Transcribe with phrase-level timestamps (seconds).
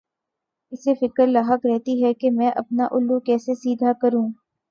[0.71, 4.27] اسے فکر لاحق رہتی ہے کہ میں اپنا الو کیسے سیدھا کروں۔